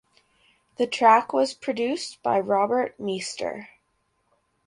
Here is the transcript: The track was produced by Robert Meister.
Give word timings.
The 0.77 0.87
track 0.87 1.31
was 1.31 1.53
produced 1.53 2.23
by 2.23 2.39
Robert 2.39 2.99
Meister. 2.99 3.69